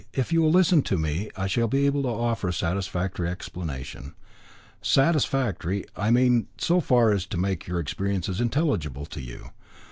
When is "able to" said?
1.85-2.07